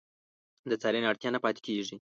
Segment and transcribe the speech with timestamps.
[0.69, 1.95] د څارنې اړتیا نه پاتې کېږي.